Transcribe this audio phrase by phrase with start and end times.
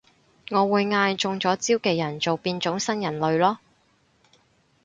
[0.49, 3.57] 我會嗌中咗招嘅人做變種新人類囉